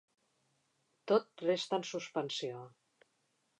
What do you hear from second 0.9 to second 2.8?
Tot resta en suspensió.